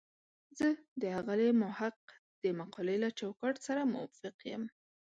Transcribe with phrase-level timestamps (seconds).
[0.57, 0.67] زه
[0.99, 1.99] د ښاغلي محق
[2.43, 4.63] د مقالې له چوکاټ سره موافق یم.